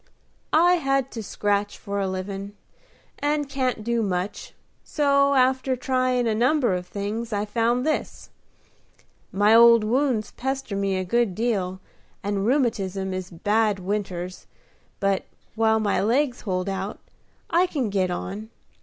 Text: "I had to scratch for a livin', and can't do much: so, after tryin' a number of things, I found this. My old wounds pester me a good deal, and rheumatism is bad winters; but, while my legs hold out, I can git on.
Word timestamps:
"I 0.51 0.77
had 0.77 1.11
to 1.11 1.21
scratch 1.21 1.77
for 1.77 1.99
a 1.99 2.07
livin', 2.07 2.55
and 3.19 3.47
can't 3.47 3.83
do 3.83 4.01
much: 4.01 4.55
so, 4.83 5.35
after 5.35 5.75
tryin' 5.75 6.25
a 6.25 6.33
number 6.33 6.73
of 6.73 6.87
things, 6.87 7.31
I 7.31 7.45
found 7.45 7.85
this. 7.85 8.31
My 9.31 9.53
old 9.53 9.83
wounds 9.83 10.31
pester 10.31 10.75
me 10.75 10.97
a 10.97 11.03
good 11.03 11.35
deal, 11.35 11.81
and 12.23 12.47
rheumatism 12.47 13.13
is 13.13 13.29
bad 13.29 13.77
winters; 13.77 14.47
but, 14.99 15.25
while 15.53 15.79
my 15.79 16.01
legs 16.01 16.41
hold 16.41 16.67
out, 16.67 16.97
I 17.51 17.67
can 17.67 17.91
git 17.91 18.09
on. 18.09 18.49